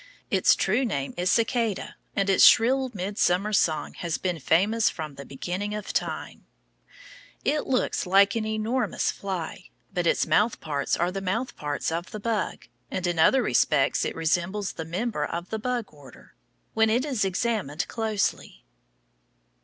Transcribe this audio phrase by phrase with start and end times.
[0.31, 5.23] Its true name is cicada, and its shrill midsummer song has been famous from the
[5.25, 6.47] beginning of time.
[7.45, 12.09] It looks like an enormous fly, but its mouth parts are the mouth parts of
[12.09, 16.33] the bug, and in other respects it resembles the members of the bug order,
[16.73, 18.65] when it is examined closely.